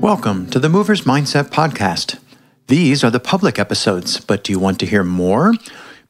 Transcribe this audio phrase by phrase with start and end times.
[0.00, 2.18] Welcome to the Movers Mindset Podcast.
[2.66, 5.52] These are the public episodes, but do you want to hear more?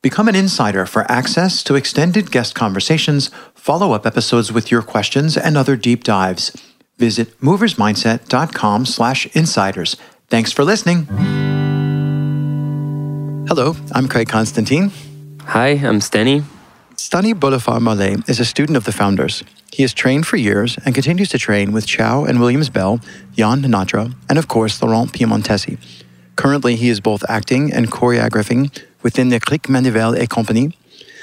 [0.03, 5.37] Become an insider for access to extended guest conversations, follow up episodes with your questions,
[5.37, 6.57] and other deep dives.
[6.99, 9.97] Visit moversmindset.com slash insiders.
[10.29, 11.07] Thanks for listening.
[13.49, 14.93] Hello, I'm Craig Constantine.
[15.47, 16.45] Hi, I'm Steny.
[17.01, 19.43] Stany Bolifar Malay is a student of the founders.
[19.73, 23.01] He has trained for years and continues to train with Chau and Williams Belle,
[23.33, 25.79] Yann Hnautra, and of course Laurent Piemontesi.
[26.37, 30.77] Currently, he is both acting and choreographing within the Clique Manivel et Compagnie.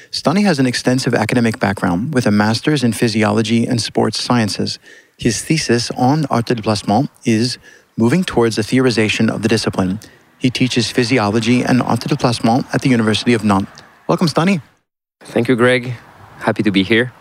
[0.10, 4.80] Stany has an extensive academic background with a master's in physiology and sports sciences.
[5.16, 7.60] His thesis on art de déplacement is
[7.96, 10.00] moving towards the theorization of the discipline.
[10.40, 13.70] He teaches physiology and art de déplacement at the University of Nantes.
[14.08, 14.64] Welcome, Stany.
[15.22, 15.94] Thank you, Greg.
[16.40, 17.14] Happy to be here.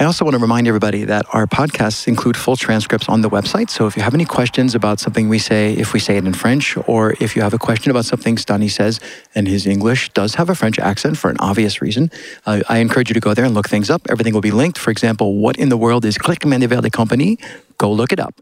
[0.00, 3.68] I also want to remind everybody that our podcasts include full transcripts on the website.
[3.68, 6.34] So if you have any questions about something we say, if we say it in
[6.34, 9.00] French, or if you have a question about something Stany says,
[9.34, 12.12] and his English does have a French accent for an obvious reason,
[12.46, 14.02] uh, I encourage you to go there and look things up.
[14.08, 14.78] Everything will be linked.
[14.78, 17.38] For example, what in the world is Clic Manivel et Compagnie?
[17.76, 18.40] Go look it up.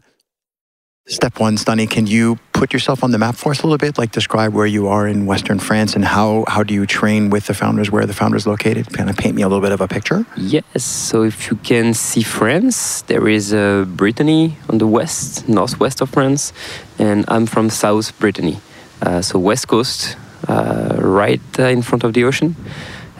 [1.09, 3.97] Step one, Stany, can you put yourself on the map for us a little bit?
[3.97, 7.47] Like describe where you are in Western France and how, how do you train with
[7.47, 8.91] the founders, where the founders located?
[8.91, 10.25] Kind of paint me a little bit of a picture.
[10.35, 16.01] Yes, so if you can see France, there is uh, Brittany on the west, northwest
[16.01, 16.51] of France,
[16.99, 18.59] and I'm from South Brittany.
[19.01, 20.17] Uh, so west coast,
[20.49, 22.57] uh, right uh, in front of the ocean,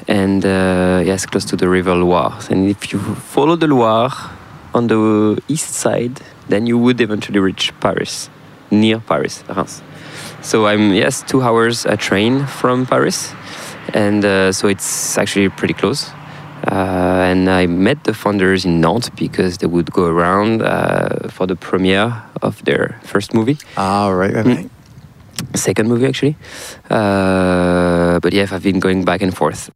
[0.10, 2.38] and uh, yes, close to the river Loire.
[2.50, 4.12] And if you follow the Loire
[4.74, 8.30] on the east side, then you would eventually reach Paris,
[8.72, 9.82] near Paris, Reims.
[10.42, 13.34] So I'm yes, two hours a train from Paris,
[13.94, 16.10] and uh, so it's actually pretty close.
[16.72, 21.48] Uh, and I met the founders in Nantes because they would go around uh, for
[21.48, 23.58] the premiere of their first movie.
[23.78, 24.70] Ah, right, right, right.
[25.56, 26.36] Second movie, actually.
[26.90, 29.70] Uh, but yeah, I've been going back and forth.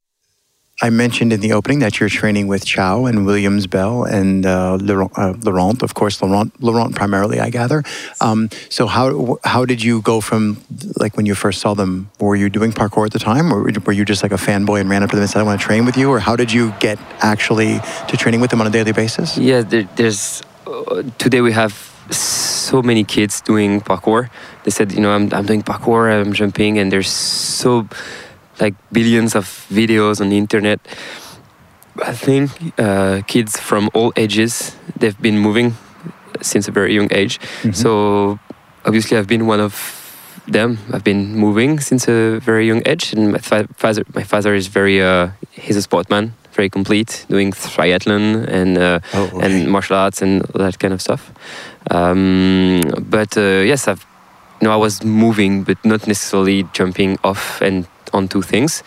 [0.82, 4.78] I mentioned in the opening that you're training with Chau and Williams Belle and uh,
[4.82, 7.84] Laurent, uh, Laurent, of course, Laurent, Laurent primarily, I gather.
[8.20, 10.58] Um, so how how did you go from
[10.98, 12.10] like when you first saw them?
[12.20, 14.90] Were you doing parkour at the time, or were you just like a fanboy and
[14.90, 16.10] ran up to them and said, "I want to train with you"?
[16.10, 19.38] Or how did you get actually to training with them on a daily basis?
[19.38, 21.74] Yeah, there, there's uh, today we have
[22.10, 24.30] so many kids doing parkour.
[24.64, 27.88] They said, you know, I'm I'm doing parkour, I'm jumping, and there's so
[28.62, 30.80] like billions of videos on the internet.
[32.06, 35.76] I think uh, kids from all ages they've been moving
[36.42, 37.40] since a very young age.
[37.40, 37.72] Mm-hmm.
[37.74, 38.40] So
[38.86, 39.74] obviously, I've been one of
[40.48, 40.78] them.
[40.94, 45.02] I've been moving since a very young age, and my father, my father is very
[45.02, 49.46] uh, he's a sportman, very complete, doing triathlon and uh, oh, okay.
[49.46, 51.32] and martial arts and that kind of stuff.
[51.90, 54.06] Um, but uh, yes, I've
[54.62, 58.84] no, I was moving, but not necessarily jumping off and onto things.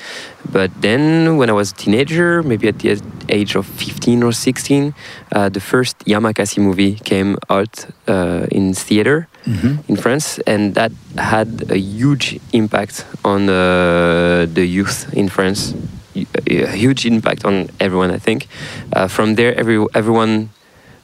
[0.51, 4.95] But then, when I was a teenager, maybe at the age of 15 or 16,
[5.33, 9.81] uh, the first Yamakasi movie came out uh, in theater mm-hmm.
[9.89, 15.75] in France, and that had a huge impact on uh, the youth in France.
[16.15, 18.47] A huge impact on everyone, I think.
[18.93, 20.51] Uh, from there, every, everyone,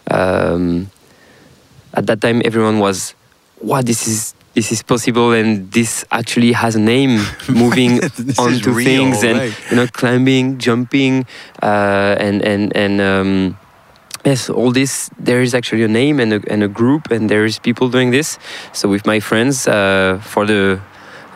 [0.08, 0.90] um,
[1.94, 3.14] at that time, everyone was,
[3.60, 8.00] wow, this is this is possible and this actually has a name moving
[8.38, 9.70] onto real, things and right.
[9.70, 11.26] you know climbing jumping
[11.62, 13.58] uh, and and and um,
[14.24, 17.44] yes all this there is actually a name and a, and a group and there
[17.44, 18.38] is people doing this
[18.72, 20.80] so with my friends uh, for the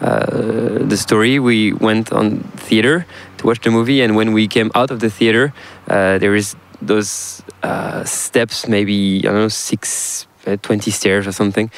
[0.00, 3.06] uh, the story we went on theater
[3.38, 5.52] to watch the movie and when we came out of the theater
[5.88, 11.70] uh, there is those uh, steps maybe i don't know six 20 stairs or something.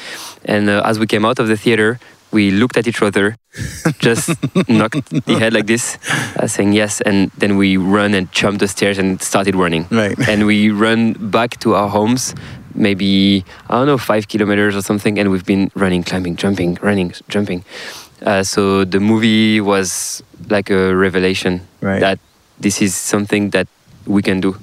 [0.45, 1.99] And uh, as we came out of the theater,
[2.31, 3.37] we looked at each other,
[3.99, 4.29] just
[4.67, 5.97] knocked the head like this,
[6.35, 9.87] uh, saying yes, and then we run and jumped the stairs and started running.
[9.89, 10.17] Right.
[10.27, 12.35] And we run back to our homes,
[12.75, 17.13] maybe I don't know five kilometers or something, and we've been running, climbing, jumping, running,
[17.29, 17.63] jumping.
[18.21, 21.99] Uh, so the movie was like a revelation right.
[21.99, 22.19] that
[22.59, 23.67] this is something that
[24.05, 24.57] we can do.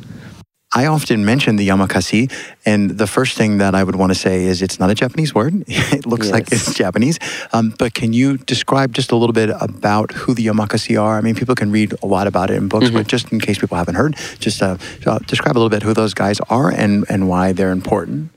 [0.74, 2.32] I often mention the yamakasi,
[2.66, 5.32] and the first thing that I would want to say is it's not a Japanese
[5.32, 5.62] word.
[5.68, 6.32] it looks yes.
[6.32, 7.20] like it's Japanese.
[7.52, 11.16] Um, but can you describe just a little bit about who the yamakasi are?
[11.16, 12.96] I mean, people can read a lot about it in books, mm-hmm.
[12.96, 14.76] but just in case people haven't heard, just uh,
[15.06, 18.30] uh, describe a little bit who those guys are and, and why they're important.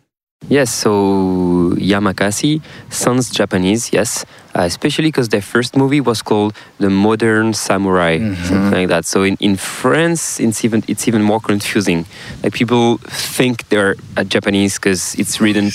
[0.47, 4.23] Yes, so Yamakasi sounds Japanese, yes.
[4.57, 8.17] Uh, especially because their first movie was called The Modern Samurai,
[8.49, 9.05] something like that.
[9.05, 12.05] So in, in France, it's even it's even more confusing.
[12.43, 12.97] Like people
[13.37, 15.71] think they're uh, Japanese because it's written uh,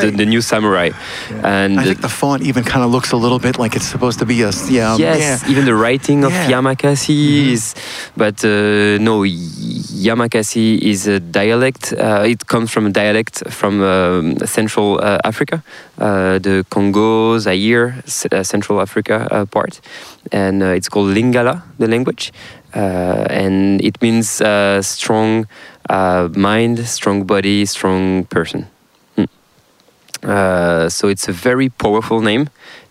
[0.00, 0.16] the, Right.
[0.16, 0.90] the new samurai,
[1.42, 4.18] and I think the font even kind of looks a little bit like it's supposed
[4.18, 4.96] to be a yeah.
[4.98, 5.50] yes, yeah.
[5.50, 6.50] even the writing of Yeah.
[6.52, 7.74] Yamakasi is,
[8.16, 9.30] but uh, no, Y-
[10.08, 11.92] Yamakasi is a dialect.
[11.92, 15.62] Uh, it comes from a dialect from um, Central uh, Africa,
[15.98, 19.80] uh, the Congo, Zaire, C- Central Africa uh, part,
[20.32, 22.32] and uh, it's called Lingala, the language,
[22.74, 25.46] uh, and it means uh, strong
[25.88, 28.66] uh, mind, strong body, strong person.
[29.16, 29.24] Hmm.
[30.22, 32.48] Uh, so it's a very powerful name,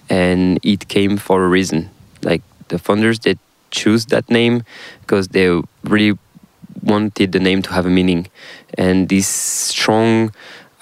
[0.09, 1.89] and it came for a reason.
[2.21, 3.35] Like the founders, they
[3.71, 4.63] choose that name
[5.01, 5.49] because they
[5.83, 6.17] really
[6.83, 8.27] wanted the name to have a meaning,
[8.77, 10.31] and this strong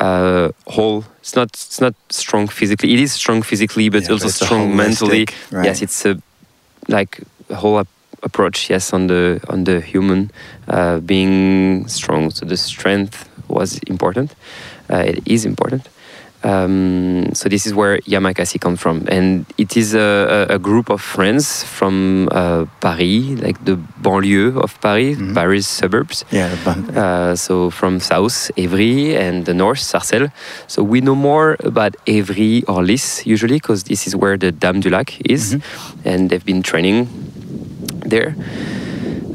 [0.04, 1.04] uh, whole.
[1.22, 1.48] It's not.
[1.54, 2.94] It's not strong physically.
[2.94, 5.26] It is strong physically, but Yeah, also but strong mentally.
[5.52, 5.66] right.
[5.66, 6.16] Yes, it's a
[6.88, 7.88] like a whole ap-
[8.24, 8.70] approach.
[8.70, 10.30] Yes, on the on the human
[10.68, 12.32] uh, being strong.
[12.32, 13.16] So the strength
[13.48, 14.36] was important.
[14.90, 15.82] Uh, it is important.
[16.44, 21.00] Um, so this is where Yamakasi comes from, and it is a, a, group of
[21.02, 25.34] friends from uh, Paris, like the banlieue of Paris, Mhm.
[25.34, 26.26] Paris suburbs.
[26.32, 30.32] Yeah, the Uh, so from south, Évry, and the north, Sarcelles.
[30.68, 34.82] So we know more about Évry or Lisses usually because this is where the Dame
[34.82, 35.62] du Lac is, Mhm.
[36.04, 37.08] and they've been training
[38.06, 38.36] there.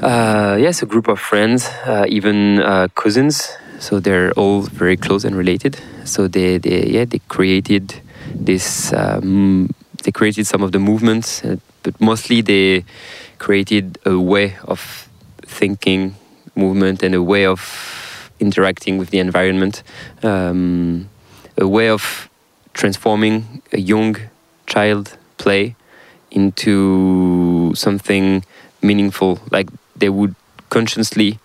[0.03, 3.49] Uh, yes, a group of friends, uh, even uh, cousins.
[3.79, 5.79] So they're all very close and related.
[6.05, 7.95] So they, they yeah, they created
[8.35, 8.93] this.
[8.93, 12.85] Um, they created some of the movements, uh, but mostly they
[13.39, 15.09] created a way of
[15.43, 16.15] thinking,
[16.55, 19.83] movement, and a way of interacting with the environment.
[20.23, 21.09] Um,
[21.57, 22.29] a way of
[22.75, 24.17] transforming a young
[24.67, 25.75] child play
[26.31, 28.45] into something
[28.83, 29.41] meaningful.
[29.51, 30.35] Like they would
[30.71, 31.39] consciously,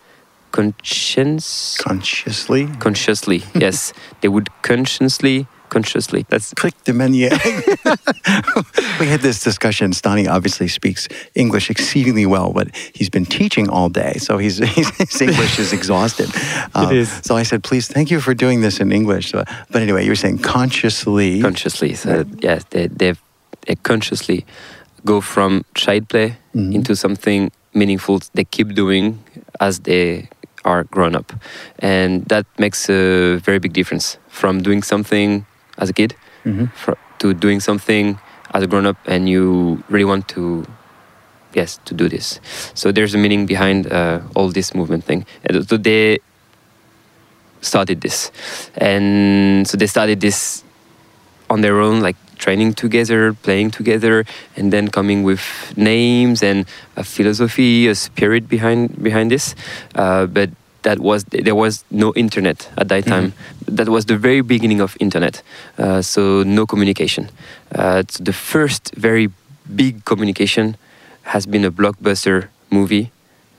[0.53, 2.67] conscience, consciously.
[2.79, 6.25] consciously, yes, they would consciously, consciously.
[6.29, 7.29] That's Click the menu.
[8.99, 9.91] we had this discussion.
[9.91, 14.89] Stany obviously speaks English exceedingly well, but he's been teaching all day, so he's, he's
[14.97, 16.29] his English is exhausted.
[16.75, 17.09] Um, is.
[17.23, 19.31] So I said, please, thank you for doing this in English.
[19.31, 21.41] So, but anyway, you were saying consciously.
[21.41, 21.95] consciously.
[21.95, 23.13] So yes, they they
[23.67, 24.45] they consciously
[25.05, 26.73] go from child play Mhm.
[26.75, 28.21] into something meaningful.
[28.33, 29.19] They keep doing
[29.59, 30.29] as they
[30.65, 31.33] are grown up,
[31.79, 35.45] and that makes a very big difference from doing something
[35.77, 36.15] as a kid
[36.45, 36.67] Mhm.
[36.75, 38.17] fro- to doing something
[38.53, 40.65] as a grown up, and you really want to.
[41.55, 42.39] Yes, to do this.
[42.73, 45.23] So there's a meaning behind uh, all this movement thing.
[45.45, 46.17] And so they
[47.61, 48.31] started this,
[48.75, 50.63] and so they started this
[51.49, 54.25] on their own, like training together, playing together,
[54.57, 55.43] and then coming with
[55.77, 59.55] names and a philosophy, a spirit behind behind this.
[59.95, 60.49] Uh, but
[60.83, 63.31] that was there was no internet at that time.
[63.77, 65.41] That was the very beginning of internet.
[65.77, 67.29] Uh, so no communication.
[67.71, 69.27] Uh, it's the first very
[69.75, 70.75] big communication
[71.23, 73.11] has been a blockbuster movie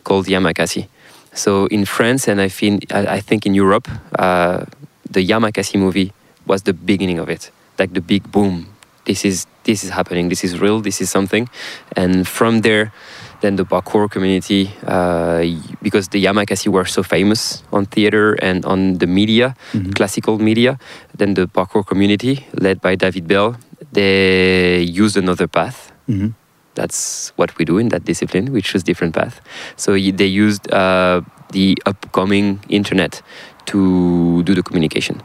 [0.04, 0.86] called Yamakasi.
[1.32, 3.88] So in France and I think I, I think in Europe,
[4.18, 4.64] uh,
[5.10, 6.12] the Yamakasi movie
[6.46, 8.73] was the beginning of it, like the big boom.
[9.04, 10.28] This is this is happening.
[10.28, 10.80] This is real.
[10.80, 11.48] This is something,
[11.96, 12.92] and from there,
[13.40, 15.42] then the parkour community, uh,
[15.82, 19.94] because the Yamakasi were so famous on theater and on the media, Mhm.
[19.94, 20.78] classical media,
[21.16, 23.56] then the parkour community, led by David Belle,
[23.92, 26.32] they used another path Mhm.
[26.74, 28.52] that's what we do in that discipline.
[28.52, 29.40] We choose different path.
[29.76, 31.20] So they used uh,
[31.52, 33.22] the upcoming internet
[33.66, 35.22] to do the communication,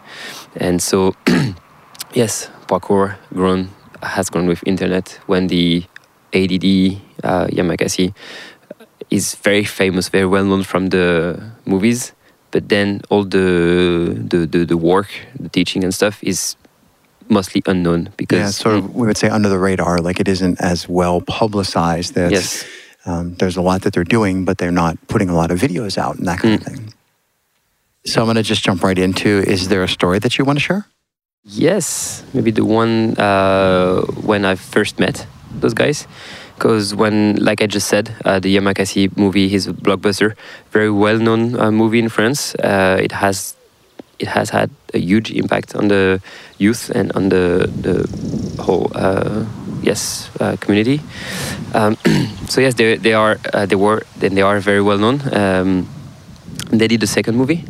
[0.59, 1.15] and so
[2.13, 3.69] yes, parkour grown
[4.03, 5.19] has grown with internet.
[5.27, 5.83] When the
[6.33, 6.67] ADD
[7.23, 8.13] uh, Yamakasi
[9.09, 11.05] is very famous, very well known from the
[11.65, 12.13] movies,
[12.51, 13.47] but then all the
[14.31, 15.09] the, the, the work,
[15.43, 16.55] the teaching and stuff is
[17.29, 20.59] mostly unknown because Yeah, sort of, we would say under the radar, like it isn't
[20.61, 22.13] as well publicized.
[22.15, 22.65] That Yes.
[23.05, 25.97] um, there's a lot that they're doing, but they're not putting a lot of videos
[25.97, 26.65] out and that kind of Mm.
[26.67, 26.93] thing.
[28.05, 30.57] So I'm going to just jump right into is there a story that you want
[30.59, 30.85] to share?
[31.45, 36.07] Yes, maybe the one uh, when I first met those guys.
[36.55, 40.35] Because when, like I just said, uh, the Yamakasi movie is a blockbuster,
[40.71, 42.53] very well-known uh, movie in France.
[42.55, 43.55] Uh, it has
[44.19, 46.21] it has had a huge impact on the
[46.57, 48.03] youth and on the the
[48.61, 49.45] whole uh,
[49.81, 50.99] yes uh, community.
[51.73, 51.95] Um,
[52.49, 55.21] so yes, they they are they were then they are very well known.
[55.33, 55.87] Um,
[56.69, 57.63] they did the second movie,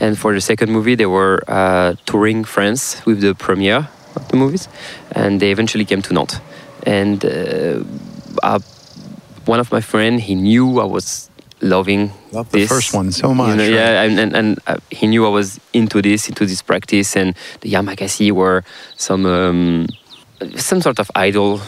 [0.00, 4.36] and for the second movie, they were uh, touring France with the premiere of the
[4.36, 4.68] movies,
[5.12, 6.40] and they eventually came to Nantes.
[6.86, 7.82] and uh,
[8.42, 8.58] uh,
[9.46, 11.28] one of my friend he knew I was
[11.60, 12.68] loving Love the this.
[12.68, 13.56] first one so You much.
[13.56, 13.72] know, right?
[13.72, 17.34] yeah, and and, and uh, he knew I was into this, into this practice, and
[17.60, 18.62] the Yamakasi were
[18.96, 19.86] some um,
[20.56, 21.60] some sort of idol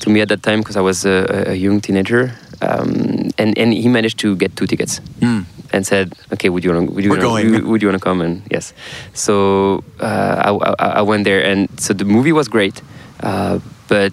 [0.00, 3.72] to me at that time because I was a, a young teenager, um, and and
[3.72, 5.44] he managed to get two tickets Mm.
[5.72, 7.68] And said, "Okay, would you want would you We're wanna, going.
[7.68, 8.72] would, you want to come?" And yes,
[9.14, 12.82] so uh, I, I, I went there, and so the movie was great,
[13.22, 13.58] uh,
[13.88, 14.12] but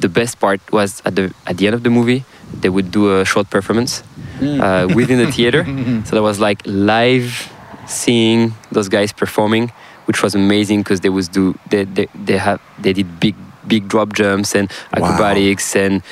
[0.00, 2.24] the best part was at the at the end of the movie
[2.60, 4.02] they would do a short performance
[4.40, 5.64] uh, within the theater,
[6.06, 7.52] so that was like live
[7.86, 9.70] seeing those guys performing,
[10.06, 13.34] which was amazing because they was do they they, they have they did big
[13.66, 15.04] big drop jumps and Wow.
[15.04, 16.02] acrobatics and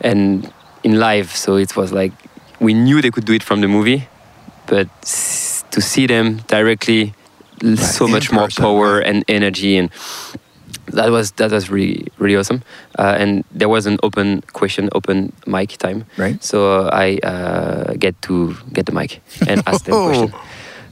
[0.00, 0.52] and
[0.82, 2.12] in live, so it was like
[2.60, 4.08] we knew they could do it from the movie,
[4.66, 7.12] but s- to see them directly,
[7.64, 9.06] l- so in much more person, power right.
[9.06, 9.90] and energy, and
[10.92, 12.62] that was that was really really awesome.
[12.98, 16.42] Uh, and there was an open question, open mic time, Right.
[16.42, 20.08] so I uh, get to get the mic and ask them Oh.
[20.08, 20.32] question.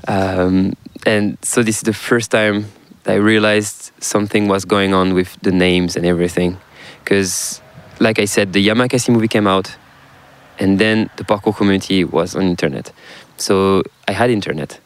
[0.09, 0.73] Um,
[1.07, 2.67] and so this is the first time
[3.07, 6.57] I realized something was going on with the names and everything,
[7.05, 7.61] because
[8.01, 9.77] like I said, the Yamakasi movie came out,
[10.59, 12.93] and then the parkour community was on internet.
[13.37, 14.79] So I had internet.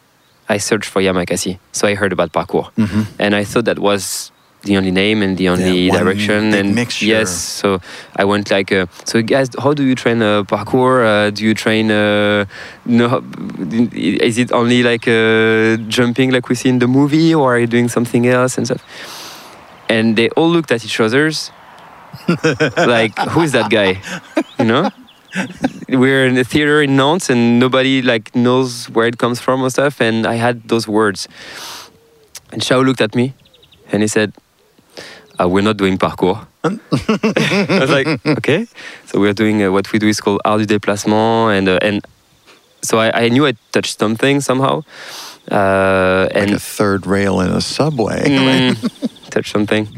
[0.48, 3.04] I searched for Yamakasi, so I heard about parkour, Mhm.
[3.18, 4.30] and I thought that was
[4.64, 6.54] the only name and the only one direction.
[6.54, 7.04] and mixture.
[7.06, 7.80] yes, so
[8.16, 11.04] I went like, uh, so guys, how do you train uh, parkour?
[11.04, 11.90] Uh, do you train?
[11.90, 12.46] Uh,
[12.86, 13.22] no,
[13.92, 17.66] is it only like uh, jumping like we see in the movie, or are you
[17.68, 18.82] doing something else and stuff?
[19.90, 21.50] And they all looked at each other's,
[22.86, 24.00] like, who is that guy?
[24.58, 24.90] You know?
[25.88, 29.70] We're in a theater in Nantes, and nobody like knows where it comes from or
[29.70, 30.00] stuff.
[30.00, 31.28] And I had those words,
[32.52, 33.34] and Chau looked at me,
[33.92, 34.32] and he said,
[35.40, 38.06] uh, "We're not doing parkour." I was like,
[38.38, 38.66] "Okay."
[39.06, 42.04] So we're doing uh, what we do is called art du déplacement, and uh, and
[42.82, 44.82] so I, I knew I touched something somehow,
[45.50, 48.20] uh, and like a third rail in a subway.
[48.22, 48.76] right?
[48.76, 49.88] mm, touch something.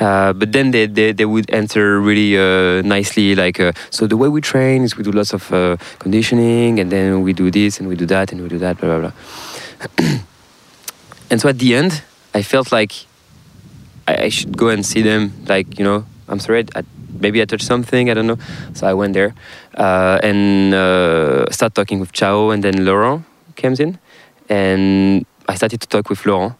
[0.00, 4.16] Uh, but then they, they, they would answer really uh, nicely, like, uh, so the
[4.16, 7.78] way we train is we do lots of uh, conditioning, and then we do this
[7.78, 10.08] and we do that and we do that, blah, blah, blah.
[11.30, 12.02] and so at the end,
[12.32, 12.92] I felt like
[14.08, 16.82] I, I should go and see them, like, you know, I'm sorry, I,
[17.20, 18.38] maybe I touched something, I don't know.
[18.72, 19.34] So I went there
[19.74, 23.24] uh, and uh, started talking with Chau, and then Laurent
[23.56, 23.98] comes in,
[24.48, 26.54] and I started to talk with Laurent.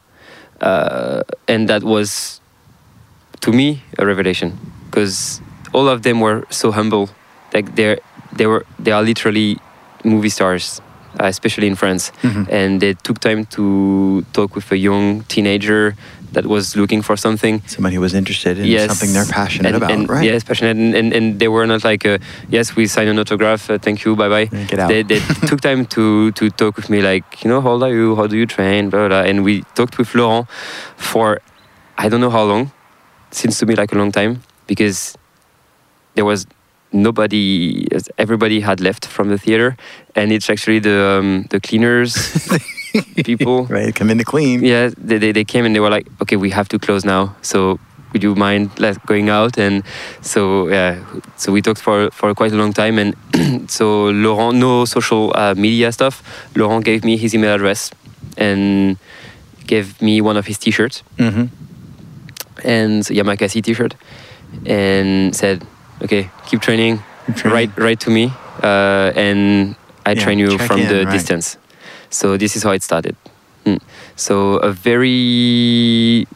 [1.49, 2.40] And that was
[3.41, 5.41] to me a revelation because
[5.73, 7.09] all of them were so humble
[7.55, 7.99] like they're
[8.37, 9.57] they were they are literally
[10.05, 10.81] movie stars
[11.21, 12.47] uh, especially in france Mhm.
[12.51, 15.95] and they took time to talk with a young teenager
[16.33, 19.91] that was looking for something Somebody who was interested in something they're passionate and, about,
[19.91, 20.25] and, right?
[20.25, 22.19] Yes, passionate, and, and, and they were not like, uh,
[22.49, 24.47] yes, we signed an autograph, uh, thank you, bye bye.
[24.69, 24.89] Get out.
[24.91, 25.19] They, they
[25.51, 28.15] took time to to talk with me, like, you know, how old are you?
[28.15, 28.91] How do you train?
[28.91, 29.29] Blah, blah, blah.
[29.31, 30.47] And we talked with Laurent
[30.97, 31.41] for
[31.99, 32.71] I don't know how long,
[33.31, 35.17] seems to me like a long time, because
[36.15, 36.47] there was
[36.93, 37.87] nobody,
[38.19, 39.77] everybody had left from the theater,
[40.17, 42.15] and it's actually the um, the cleaners
[43.25, 44.65] people Right, come in to clean.
[44.65, 47.35] yeah, they, they, they came and they were like, okay, we have to close now.
[47.43, 47.79] So
[48.13, 49.57] would you mind like, going out?
[49.59, 49.85] And
[50.21, 50.99] so yeah,
[51.37, 52.99] so we talked for for quite a long time.
[52.99, 53.15] And
[53.71, 56.23] so Laurent, no social uh, media stuff.
[56.57, 57.91] Laurent gave me his email address
[58.37, 58.97] and
[59.67, 61.45] gave me one of his T-shirts Mm-hmm.
[62.65, 63.95] And Yamakasi T-shirt
[64.67, 65.65] and said,
[66.03, 67.03] okay, keep training.
[67.45, 71.13] Write write to me, uh, and I Yeah, train you from in, the right.
[71.13, 71.59] distance.
[72.11, 73.15] So this is how it started.
[73.65, 73.79] Mm.
[74.17, 76.27] So a very,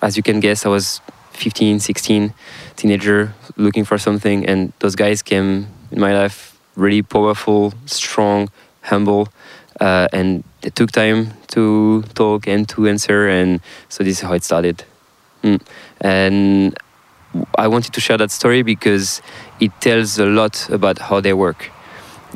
[0.00, 1.00] as you can guess, I was
[1.32, 2.32] 15, 16,
[2.76, 8.48] teenager looking for something, and those guys came in my life really powerful, strong,
[8.82, 9.28] humble,
[9.80, 14.34] uh, and they took time to talk and to answer, and so this is how
[14.34, 14.84] it started.
[15.44, 15.60] Mm.
[16.00, 16.78] And
[17.58, 19.20] I wanted to share that story because
[19.60, 21.70] it tells a lot about how they work.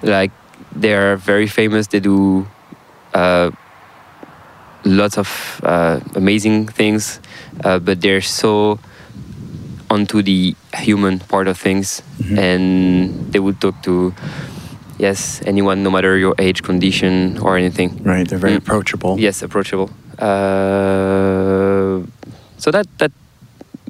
[0.03, 0.31] Like
[0.77, 1.87] they are very famous.
[1.89, 2.47] They do
[3.15, 3.51] uh,
[4.85, 7.21] lots of uh, amazing things,
[7.65, 8.79] uh, but they're so
[9.91, 12.39] onto the human part of things, Mhm.
[12.39, 14.13] and they would talk to
[14.99, 17.91] yes anyone, no matter your age, condition, or anything.
[18.05, 18.59] Right, they're very Mm.
[18.69, 19.17] approachable.
[19.19, 19.89] Yes, approachable.
[20.19, 20.27] Uh,
[22.59, 23.13] so that that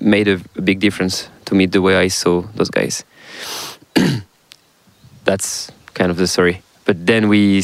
[0.01, 3.05] made a, a big difference to me the way I saw those guys.
[5.25, 6.63] That's kind of the story.
[6.85, 7.63] But then we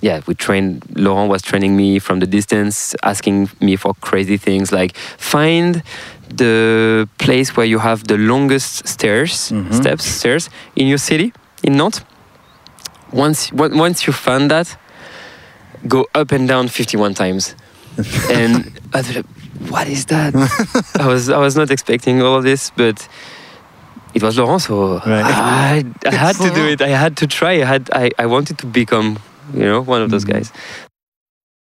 [0.00, 0.82] yeah, we trained.
[0.94, 5.82] Laurent was training me from the distance, asking me for crazy things like find
[6.28, 9.72] the place where you have the longest stairs, Mhm.
[9.72, 11.32] steps, stairs in your city,
[11.62, 12.02] in Nantes.
[13.12, 14.76] Once, on- once you found that,
[15.86, 17.54] go up and down 51 times.
[18.30, 19.24] and I was like,
[19.70, 20.34] what is that?
[20.98, 23.06] I was, I was not expecting all of this, but
[24.14, 25.24] it was Laurent, so Right.
[25.24, 26.80] I, I had to do it.
[26.82, 27.52] I had to try.
[27.62, 29.18] I had, I, I wanted to become,
[29.54, 30.32] you know, one of those Mhm.
[30.32, 30.52] guys.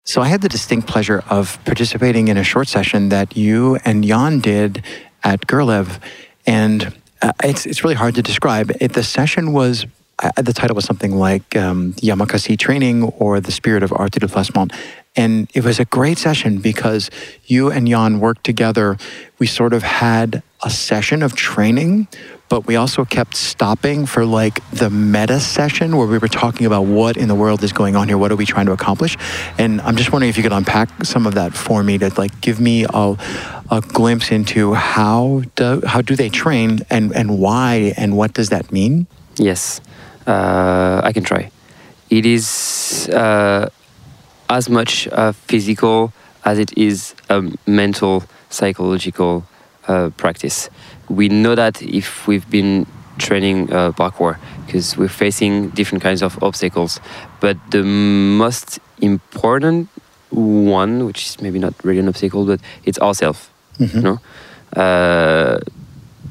[0.04, 4.04] So I had the distinct pleasure of participating in a short session that you and
[4.04, 4.82] Yann did
[5.22, 6.00] at Gerlev,
[6.44, 6.92] and
[7.22, 8.72] uh, it's it's really hard to describe.
[8.80, 9.86] It, the session was.
[10.18, 14.20] Uh, the title was something like um, Yamakasi Training or The Spirit of Art de
[14.20, 14.72] Déplacement.
[15.14, 17.10] And it was a great session because
[17.44, 18.96] you and Yann worked together.
[19.38, 22.06] We sort of had a session of training,
[22.48, 26.82] but we also kept stopping for like the meta session where we were talking about
[26.82, 29.16] what in the world is going on here, what are we trying to accomplish,
[29.58, 32.40] and I'm just wondering if you could unpack some of that for me to like
[32.40, 33.16] give me a,
[33.70, 38.50] a glimpse into how do how do they train and and why and what does
[38.50, 39.06] that mean?
[39.36, 39.80] Yes,
[40.26, 41.50] uh, I can try.
[42.10, 43.68] It is uh,
[44.48, 46.12] as much a physical
[46.44, 49.44] as it is a mental, psychological
[49.88, 50.68] uh, practice.
[51.08, 52.86] We know that if we've been
[53.18, 57.00] training uh, parkour, because we're facing different kinds of obstacles,
[57.40, 59.88] but the most important
[60.30, 63.48] one, which is maybe not really an obstacle, but it's ourselves.
[63.78, 63.94] Mhm.
[63.94, 64.20] You know,
[64.82, 65.58] uh,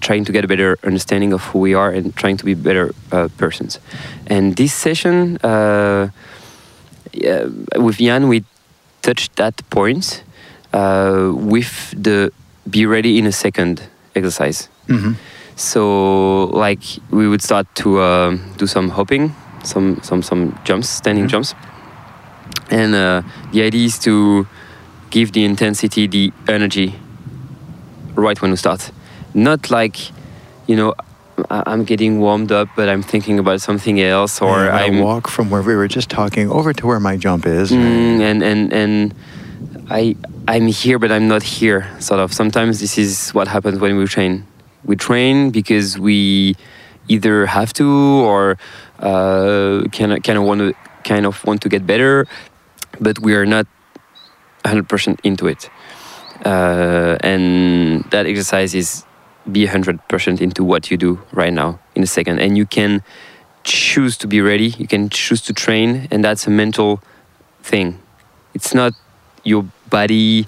[0.01, 2.91] trying to get a better understanding of who we are and trying to be better
[3.11, 3.79] uh, persons.
[4.27, 6.09] And this session uh,
[7.13, 7.45] yeah,
[7.77, 8.43] with Yann, we
[9.01, 10.23] touched that point
[10.73, 12.31] uh, with the
[12.69, 13.81] be ready in a second
[14.15, 14.69] exercise.
[14.87, 15.15] Mhm.
[15.55, 19.31] So, like, we would start to um do some hopping,
[19.63, 21.31] some some some jumps, standing Mhm.
[21.31, 21.55] jumps,
[22.71, 24.45] and uh, the idea is to
[25.11, 26.93] give the intensity, the energy,
[28.15, 28.91] right when we start.
[29.33, 29.97] Not like,
[30.67, 30.93] you know,
[31.49, 35.49] I'm getting warmed up, but I'm thinking about something else, or Yeah, I walk from
[35.49, 37.71] where we were just talking over to where my jump is.
[37.71, 39.13] Mm, and and and
[39.89, 40.15] I
[40.47, 41.87] I'm here, but I'm not here.
[41.99, 42.33] Sort of.
[42.33, 44.45] Sometimes this is what happens when we train.
[44.83, 46.55] We train because we
[47.07, 48.57] either have to or
[48.99, 52.27] uh, kind of kind of want to kind of want to get better,
[52.99, 53.65] but we are not
[54.65, 55.69] 100% into it.
[56.45, 59.05] Uh, and that exercise is
[59.49, 63.03] be 100% into what you do right now in a second, and you can
[63.63, 64.69] choose to be ready.
[64.77, 67.01] You can choose to train, and that's a mental
[67.63, 67.99] thing.
[68.53, 68.93] It's not
[69.43, 70.47] your body.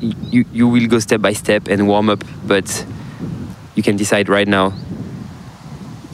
[0.00, 2.86] You you will go step by step and warm up, but
[3.74, 4.72] you can decide right now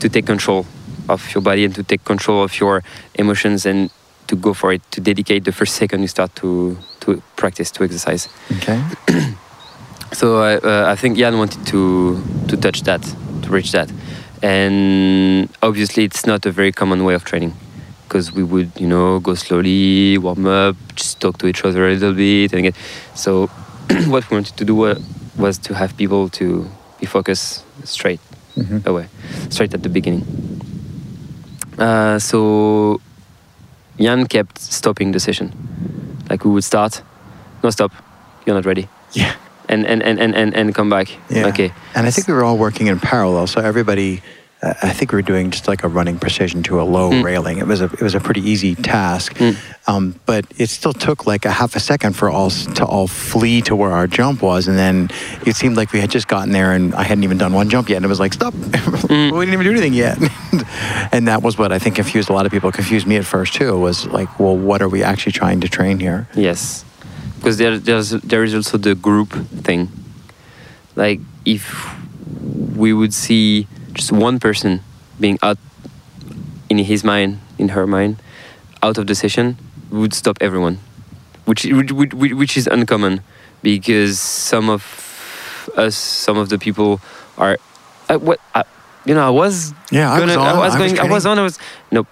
[0.01, 0.67] to take control
[1.09, 2.83] of your body and to take control of your
[3.15, 3.91] emotions and
[4.27, 4.83] to go for it.
[4.93, 8.29] To dedicate the first second you start to to practice to exercise.
[8.57, 8.81] Okay.
[10.15, 13.03] So uh, uh, I think Yann wanted to to touch that,
[13.43, 13.91] to reach that,
[14.43, 17.53] and obviously it's not a very common way of training,
[18.07, 21.93] because we would you know go slowly, warm up, just talk to each other a
[21.95, 22.77] little bit, and get.
[23.15, 23.47] So
[24.07, 24.99] what we wanted to do wa-
[25.37, 26.69] was to have people to
[27.01, 28.21] be focused straight
[28.57, 28.87] Mhm.
[28.87, 29.09] away,
[29.51, 30.23] straight at the beginning.
[31.77, 33.01] Uh, so
[33.99, 35.51] Yann kept stopping the session,
[36.31, 37.03] like we would start,
[37.65, 37.91] no stop,
[38.47, 39.35] you're not ready Yeah.
[39.69, 41.09] And and and and and, come back.
[41.31, 41.47] Yeah.
[41.49, 41.73] Okay.
[41.95, 44.23] And I think we were all working in parallel, so everybody.
[44.63, 47.23] Uh, I think we were doing just like a running precision to a low Mm.
[47.23, 47.59] railing.
[47.59, 49.57] It was a it was a pretty easy task, Mm.
[49.87, 53.61] um, but it still took like a half a second for all to all flee
[53.63, 55.11] to where our jump was, and then
[55.45, 57.91] it seemed like we had just gotten there, and I hadn't even done one jump
[57.91, 58.55] yet, and it was like stop,
[59.11, 59.33] Mm.
[59.37, 60.17] we didn't even do anything yet,
[61.13, 62.73] and that was what I think confused a lot of people.
[62.73, 63.77] Confused me at first too.
[63.79, 66.27] Was like, well, what are we actually trying to train here?
[66.35, 66.84] Yes,
[67.45, 69.29] because there there's there is also the group
[69.69, 69.93] thing.
[70.97, 71.69] Like if
[72.75, 74.81] we would see just one person
[75.21, 75.59] being out
[76.71, 78.17] in his mind, in her mind,
[78.83, 79.59] out of the session,
[79.91, 80.79] we would stop everyone,
[81.45, 83.21] which which which, which is uncommon
[83.63, 84.81] because some of
[85.77, 86.99] us, some of the people
[87.37, 87.59] are,
[88.09, 88.65] uh, what I,
[89.05, 90.49] you know, I was Yeah, I was gonna- on.
[90.49, 91.59] I was I was going, I was on, I was
[91.93, 92.09] nope,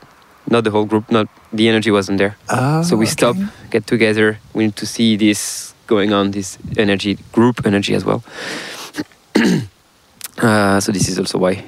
[0.50, 2.36] not the whole group, not the energy wasn't there.
[2.48, 3.12] Oh, So we okay.
[3.12, 3.36] stop,
[3.70, 4.38] get together.
[4.54, 8.22] We need to see this going on, this energy, group energy as well.
[10.38, 11.64] uh, so this is also why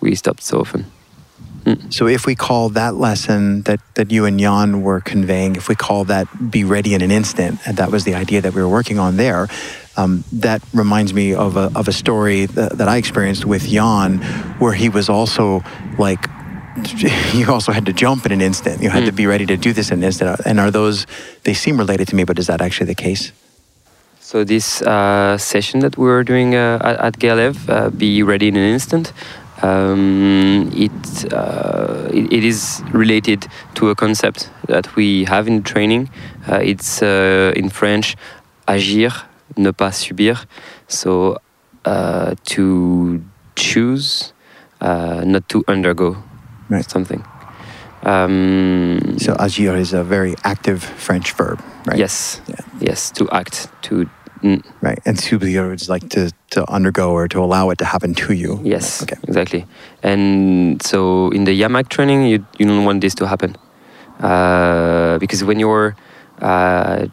[0.00, 0.86] we stopped so often.
[1.90, 5.74] So if we call that lesson that, that you and Yann were conveying, if we
[5.74, 8.68] call that be ready in an instant, and that was the idea that we were
[8.68, 9.46] working on there,
[9.96, 14.18] um, that reminds me of a, of a story that, that I experienced with Yann
[14.58, 15.62] where he was also
[15.98, 16.26] like
[17.34, 18.82] you also had to jump in an instant.
[18.82, 19.16] You had to Mm.
[19.16, 20.40] be ready to do this in an instant.
[20.44, 21.06] And are those?
[21.44, 23.32] They seem related to me, but is that actually the case?
[24.20, 28.46] So this uh, session that we were doing uh, at, at Gerlev, uh, be ready
[28.48, 29.12] in an instant.
[29.62, 36.08] Um, it, uh, it it is related to a concept that we have in training.
[36.48, 38.16] Uh, it's uh, in French,
[38.66, 39.12] agir,
[39.56, 40.46] ne pas subir.
[40.88, 41.36] So
[41.84, 43.20] uh, to
[43.56, 44.32] choose,
[44.80, 46.16] uh, not to undergo
[46.70, 46.88] Right.
[46.90, 47.22] something.
[48.04, 51.98] Um, So agir is a very active French verb, right?
[51.98, 52.40] Yes.
[52.48, 52.60] Yeah.
[52.80, 53.10] Yes.
[53.18, 53.68] To act.
[53.90, 54.08] To
[54.42, 54.98] mm, Right.
[55.04, 58.60] And subir is like to, to undergo or to allow it to happen to you.
[58.64, 59.16] Yes, Okay.
[59.28, 59.66] exactly.
[60.02, 63.56] And so in the Yamak training, you, you don't want this to happen
[64.20, 65.96] uh, because when you're
[66.40, 67.06] uh,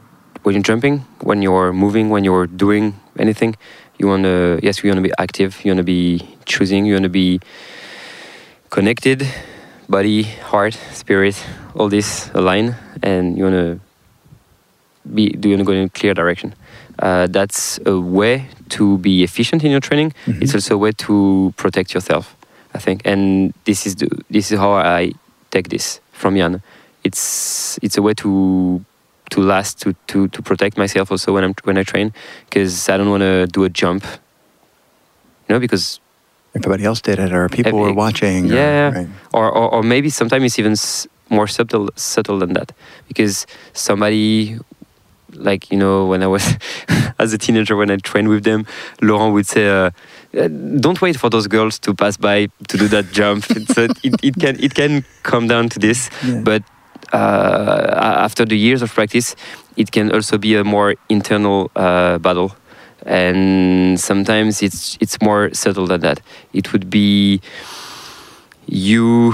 [0.44, 3.56] when you're jumping, when you're moving, when you're doing anything,
[4.00, 5.60] you want to yes, you want to be active.
[5.66, 6.86] You want to be choosing.
[6.86, 7.40] You want to be
[8.70, 9.28] connected,
[9.90, 11.36] body, heart, spirit,
[11.76, 13.80] all this align, and you want to
[15.14, 16.54] be do you want to go in a clear direction.
[17.00, 20.14] Uh, that's a way to be efficient in your training.
[20.26, 20.42] Mhm.
[20.42, 22.36] It's also a way to protect yourself,
[22.74, 23.02] I think.
[23.06, 25.12] And this is the, this is how I
[25.52, 26.62] take this from Yann.
[27.04, 28.84] It's it's a way to
[29.30, 32.12] to last to to, to protect myself also when I'm when I train
[32.50, 34.04] because I don't want to do a jump.
[35.48, 36.00] You know, because
[36.58, 38.52] Everybody else did it, or people were watching.
[38.52, 38.90] or- yeah.
[38.98, 39.08] right.
[39.34, 42.72] or, or, or maybe sometimes it's even s- more subtle subtle than that
[43.08, 44.58] because somebody
[45.34, 46.44] like you know when i was
[47.20, 48.66] as a teenager when i trained with them
[49.02, 49.92] laurent would say uh,
[50.40, 50.48] uh,
[50.80, 53.44] don't wait for those girls to pass by to do that jump
[53.74, 56.40] so it, it can it can come down to this Yeah.
[56.50, 56.64] but
[57.14, 59.36] uh, after the years of practice
[59.76, 62.56] it can also be a more internal uh, battle
[63.08, 66.22] and sometimes it's it's more subtle than that
[66.54, 67.42] it would be
[68.68, 69.34] you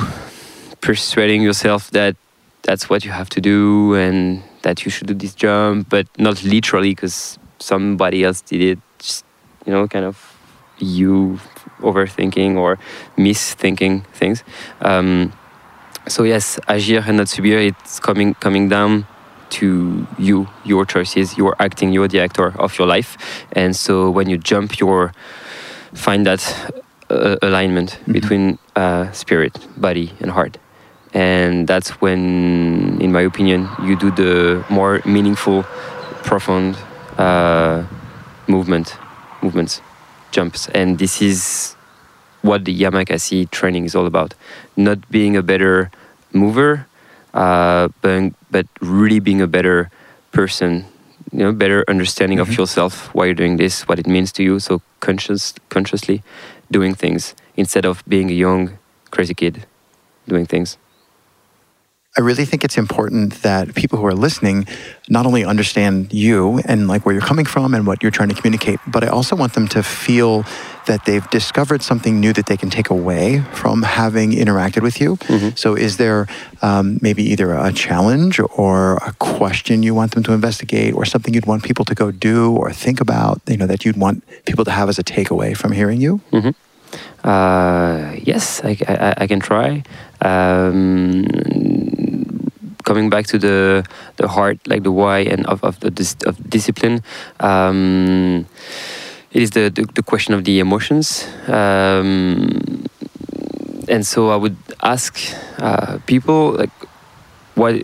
[0.82, 2.16] persuading yourself that
[2.64, 6.44] that's what you have to do and that you should do this jump, but not
[6.44, 8.80] literally because somebody else did it.
[9.00, 9.26] Just,
[9.66, 10.36] you know, kind of
[10.80, 11.40] you
[11.82, 12.80] overthinking or
[13.18, 14.44] misthinking things.
[14.82, 15.34] Um,
[16.08, 17.68] so yes, agir and not subir.
[17.68, 19.06] It's coming coming down
[19.60, 21.38] to you, your choices.
[21.38, 21.94] You're acting.
[21.94, 23.18] You're the actor of your life,
[23.54, 25.12] and so when you jump, you're
[25.94, 26.42] find that
[27.10, 28.14] uh, alignment Mhm.
[28.14, 30.58] between uh, spirit, body, and heart.
[31.14, 35.64] And that's when, in my opinion, you do the more meaningful,
[36.24, 36.76] profound
[37.20, 37.84] uh,
[38.48, 38.98] movement,
[39.44, 39.82] movements,
[40.32, 40.68] jumps.
[40.74, 41.76] And this is
[42.42, 44.34] what the Yamakasi training is all about.
[44.76, 45.92] Not being a better
[46.34, 46.88] mover,
[47.36, 49.90] uh, but, but really being a better
[50.32, 50.86] person
[51.34, 52.46] you know better understanding Mhm.
[52.46, 56.18] of yourself why you're doing this what it means to you so conscious consciously
[56.78, 58.62] doing things instead of being a young
[59.16, 59.56] crazy kid
[60.28, 60.78] doing things
[62.16, 64.68] I really think it's important that people who are listening
[65.10, 68.36] not only understand you and like where you're coming from and what you're trying to
[68.36, 70.46] communicate, but I also want them to feel
[70.86, 75.16] that they've discovered something new that they can take away from having interacted with you.
[75.16, 75.58] Mhm.
[75.58, 76.28] So, is there
[76.62, 81.34] um, maybe either a challenge or a question you want them to investigate, or something
[81.34, 83.42] you'd want people to go do or think about?
[83.48, 86.22] You know that you'd want people to have as a takeaway from hearing you.
[86.32, 86.54] Mhm.
[87.24, 89.84] Uh, yes, I, I, I can try.
[90.22, 91.26] Um,
[92.84, 93.86] coming back to the
[94.18, 97.02] the heart, like the why and of, of the of discipline.
[97.40, 98.46] Um,
[99.34, 101.28] it is the, the, the question of the emotions.
[101.48, 102.86] Um,
[103.90, 105.18] and so I would ask
[105.58, 106.70] uh, people like,
[107.56, 107.84] what,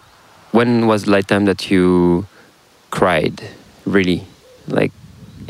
[0.51, 2.27] when was the last time that you
[2.91, 3.41] cried,
[3.85, 4.25] really,
[4.67, 4.91] like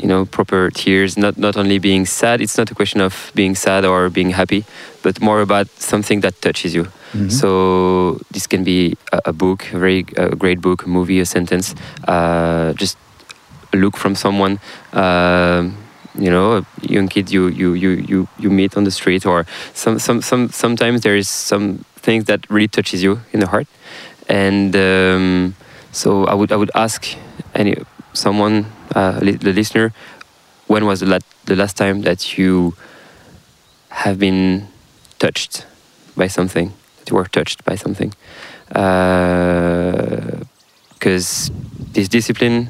[0.00, 3.54] you know proper tears not not only being sad it's not a question of being
[3.56, 4.64] sad or being happy
[5.02, 7.30] but more about something that touches you Mhm.
[7.40, 7.48] so
[8.34, 11.74] this can be a, a book a very a great book a movie a sentence
[12.06, 12.96] uh, just
[13.74, 14.58] a look from someone
[14.92, 15.74] um,
[16.24, 19.44] you know a young kid you you you you, you meet on the street or
[19.74, 23.66] some, some some sometimes there is some things that really touches you in the heart
[24.28, 25.54] and um,
[25.92, 27.00] so I would I would ask
[27.54, 27.74] any
[28.12, 29.92] someone uh, li- the listener
[30.66, 32.74] when was the, la- the last time that you
[33.90, 34.68] have been
[35.18, 35.66] touched
[36.16, 38.12] by something that you were touched by something
[40.94, 41.50] because
[41.92, 42.68] this discipline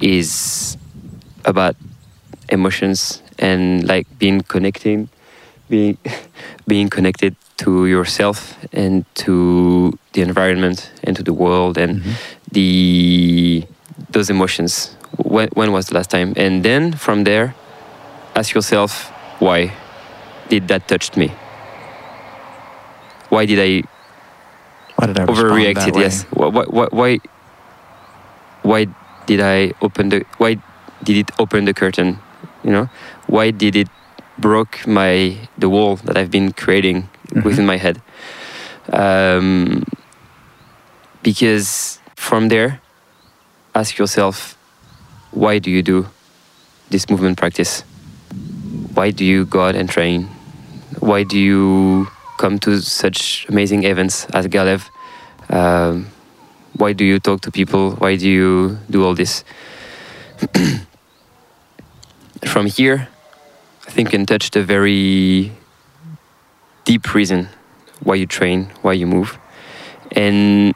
[0.00, 0.76] is
[1.44, 1.76] about
[2.48, 5.08] emotions and like being connecting
[5.68, 5.96] being
[6.68, 12.12] being connected to yourself and to the environment and to the world and Mhm.
[12.52, 13.64] the
[14.10, 17.54] those emotions when, when was the last time and then from there
[18.34, 19.72] ask yourself why
[20.48, 21.28] did that touch me
[23.28, 23.82] why did I
[24.96, 25.96] Why did I overreacted?
[25.98, 26.22] Yes.
[26.30, 27.18] Why, why, why,
[28.62, 28.86] why
[29.26, 30.22] did I open the?
[30.38, 30.56] Why
[31.02, 32.18] did it open the curtain?
[32.62, 32.86] You know,
[33.26, 33.88] why did it
[34.38, 37.42] broke my the wall that I've been creating Mhm.
[37.44, 37.98] within my head?
[38.92, 39.82] Um,
[41.22, 42.80] because from there,
[43.74, 44.53] ask yourself,
[45.34, 46.06] why do you do
[46.90, 47.82] this movement practice?
[48.94, 50.28] Why do you go out and train?
[51.00, 54.88] Why do you come to such amazing events as Gerlev?
[55.50, 56.06] Um,
[56.76, 57.96] why do you talk to people?
[57.96, 59.44] Why do you do all this?
[62.46, 63.08] From here,
[63.86, 65.52] I think you can touch the very
[66.84, 67.48] deep reason
[68.02, 69.38] why you train, why you move.
[70.12, 70.74] And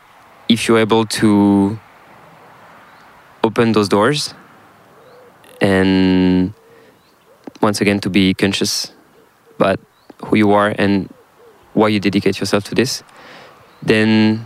[0.49, 1.79] if you're able to
[3.45, 4.35] open those doors
[5.61, 6.53] and
[7.61, 8.93] once again to be conscious
[9.57, 9.81] about
[10.25, 11.13] who you are and
[11.75, 13.03] why you dedicate yourself to this,
[13.83, 14.45] then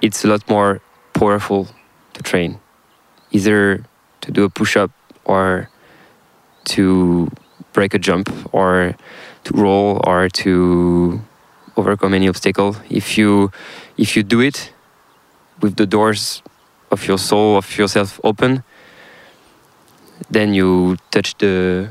[0.00, 0.80] it's a lot more
[1.12, 1.68] powerful
[2.14, 2.58] to train.
[3.30, 3.84] Either
[4.20, 4.90] to do a push up
[5.24, 5.68] or
[6.64, 7.30] to
[7.72, 8.96] break a jump or
[9.44, 11.20] to roll or to
[11.76, 12.76] overcome any obstacle.
[12.88, 13.50] If you
[13.96, 14.72] if you do it
[15.60, 16.42] with the doors
[16.90, 18.64] of your soul, of yourself open,
[20.30, 21.88] then you touch the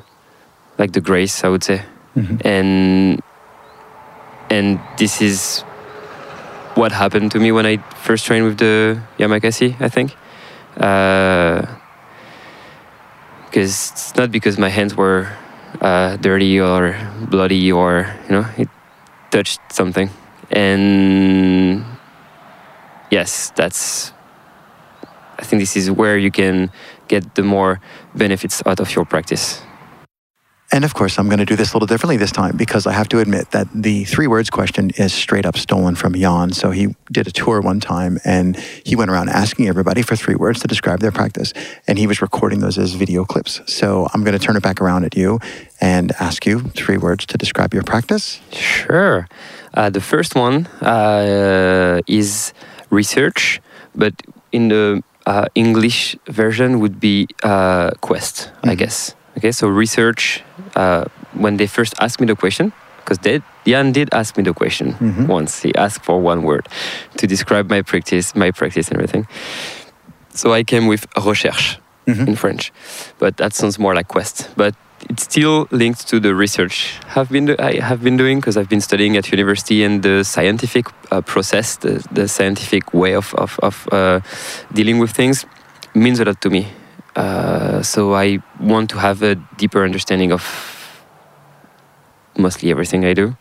[0.78, 1.82] like the grace, I would say
[2.16, 2.42] Mhm.
[2.46, 3.22] and
[4.50, 5.62] and this is
[6.76, 10.16] what happened to me when I first trained with the Yamakasi, I think.
[13.46, 15.28] Because it's not because my hands were
[15.82, 16.96] uh, dirty or
[17.30, 18.70] bloody or you know it
[19.32, 20.10] touched something,
[20.52, 21.84] and
[23.12, 24.14] yes, that's.
[25.40, 26.72] I think this is where you can
[27.08, 27.80] get the more
[28.14, 29.62] benefits out of your practice.
[30.72, 32.94] And of course, I'm going to do this a little differently this time because I
[32.94, 36.52] have to admit that the three words question is straight up stolen from Yann.
[36.52, 40.36] So he did a tour one time and he went around asking everybody for three
[40.36, 41.54] words to describe their practice.
[41.88, 43.62] And he was recording those as video clips.
[43.66, 45.40] So I'm going to turn it back around at you
[45.82, 48.40] and ask you three words to describe your practice.
[48.52, 49.28] Sure.
[49.74, 52.54] Uh, the first one uh, is
[52.92, 53.60] research,
[53.96, 54.14] but
[54.52, 58.78] in the uh, English version would be uh, quest, I Mhm.
[58.82, 59.16] guess.
[59.38, 60.44] Okay, so research.
[60.76, 63.20] Uh, when they first asked me the question, because
[63.66, 65.28] Yann did ask me the question Mhm.
[65.28, 65.62] once.
[65.66, 66.66] He asked for one word
[67.18, 69.26] to describe my practice, my practice and everything.
[70.34, 72.28] So I came with recherche Mhm.
[72.28, 72.72] in French,
[73.20, 74.50] but that sounds more like quest.
[74.56, 74.74] But
[75.10, 78.82] it's still linked to the research have been I have been doing because I've been
[78.82, 83.88] studying at university and the scientific uh, process, the, the scientific way of of, of
[83.92, 84.20] uh,
[84.74, 85.46] dealing with things
[85.94, 86.68] means a lot to me.
[87.16, 90.44] Uh, so I want to have a deeper understanding of
[92.38, 93.36] mostly everything I do.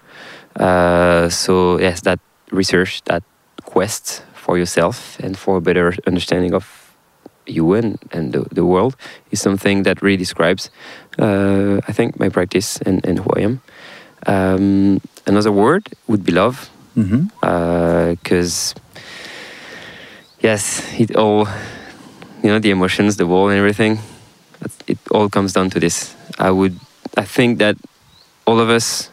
[0.57, 2.19] Uh, so yes, that
[2.51, 3.23] research, that
[3.65, 6.78] quest for yourself and for a better understanding of
[7.49, 8.97] you and, the, the world
[9.31, 10.71] is something that really describes,
[11.19, 13.61] uh, I think, my practice and, and who I am.
[14.27, 18.75] Um, another word would be love, because
[20.41, 21.49] yes, it all,
[22.43, 23.99] you know, the emotions, the wall, and everything,
[24.87, 26.15] it all comes down to this.
[26.39, 26.79] I would,
[27.17, 27.77] I think that
[28.47, 29.11] all of us,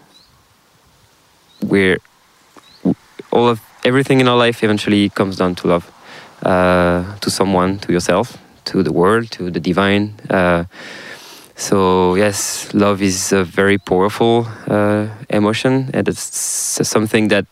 [1.61, 1.99] we're,
[3.31, 5.91] all of everything in our life eventually comes down to love,
[6.45, 10.13] uh, to someone, to yourself, to the world, to the divine.
[10.29, 10.65] Uh,
[11.55, 16.21] so yes, love is a very powerful uh, emotion, and it's
[16.87, 17.45] something that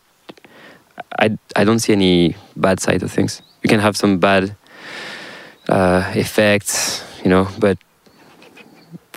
[1.18, 3.42] I I don't see any bad side of things.
[3.62, 4.56] You can have some bad
[5.68, 7.78] uh, effects, you know, but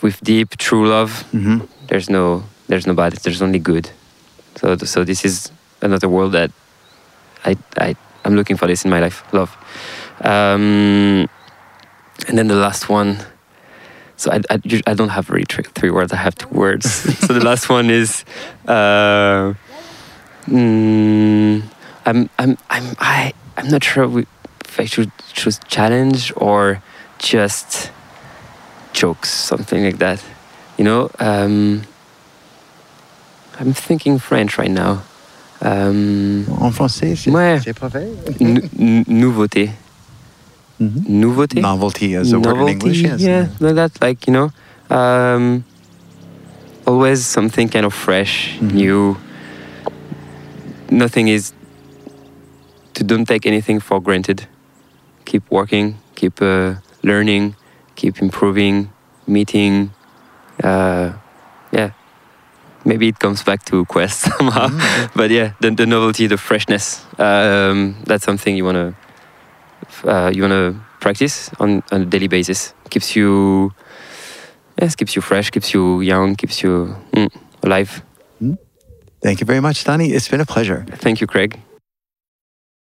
[0.02, 1.68] with deep, true love, Mhm.
[1.88, 3.14] there's no there's no bad.
[3.24, 3.90] There's only good.
[4.56, 6.52] So so this is another world that
[7.46, 7.96] I I
[8.28, 9.24] I'm looking for this in my life.
[9.34, 9.56] Love.
[10.20, 11.30] Um,
[12.28, 13.20] and then the last one.
[14.18, 16.12] So I, I, I don't have really three, three words.
[16.12, 16.92] I have two words.
[17.26, 18.26] so the last one is,
[18.68, 19.54] uh,
[20.46, 21.64] mm,
[22.06, 24.28] I'm I'm I'm I I'm not sure we-
[24.66, 26.82] if I should choose challenge or
[27.20, 27.92] just
[28.92, 30.22] jokes, something like that.
[30.78, 31.84] You know, um,
[33.58, 35.04] I'm thinking French right now.
[35.64, 37.60] Um, En français, c'est Ouais.
[37.80, 38.08] parfait.
[38.40, 39.72] nou- nou- nouveauté.
[40.80, 41.04] Mhm.
[41.10, 41.60] Nouveauté.
[41.62, 43.02] Novelty is a word in Novelty, English.
[43.02, 43.22] Yes.
[43.22, 43.92] Yeah, like that.
[44.00, 44.52] Like you know,
[44.96, 45.64] um,
[46.86, 48.74] always something kind of fresh, Mhm.
[48.74, 49.18] new.
[50.92, 51.54] Nothing is.
[52.94, 54.48] To don't take anything for granted.
[55.26, 55.96] Keep working.
[56.16, 57.56] Keep uh, learning.
[57.96, 58.90] Keep improving.
[59.26, 59.90] Meeting.
[60.64, 61.12] Uh,
[61.72, 61.90] yeah,
[62.88, 64.68] maybe it comes back to Quest somehow.
[64.68, 65.12] Mm.
[65.16, 68.96] but yeah, the, the novelty, the freshness, um, that's something you wanna
[70.04, 72.74] uh, you wanna practice on, on a daily basis.
[72.90, 73.74] Keeps you
[74.82, 77.30] yes, keeps you fresh, keeps you young, keeps you mm,
[77.64, 78.02] alive.
[79.22, 80.12] Thank you very much, Danny.
[80.12, 80.86] It's been a pleasure.
[80.90, 81.60] Thank you, Craig.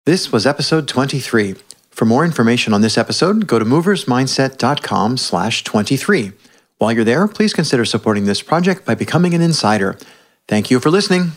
[0.05, 1.55] This was episode 23.
[1.91, 6.31] For more information on this episode, go to moversmindset.com slash 23.
[6.81, 9.99] While you're there, please consider supporting this project by becoming an insider.
[10.47, 11.33] Thank you for listening.